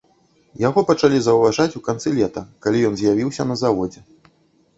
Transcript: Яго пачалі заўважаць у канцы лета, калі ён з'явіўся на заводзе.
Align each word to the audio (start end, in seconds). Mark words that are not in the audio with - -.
Яго 0.67 0.83
пачалі 0.89 1.19
заўважаць 1.25 1.73
у 1.81 1.81
канцы 1.89 2.15
лета, 2.17 2.43
калі 2.67 2.83
ён 2.91 2.97
з'явіўся 3.03 3.47
на 3.53 3.61
заводзе. 3.63 4.01